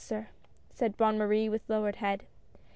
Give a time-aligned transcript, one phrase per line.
[0.03, 0.29] Sir,"
[0.71, 2.23] said Bonne Marie, with lowered head.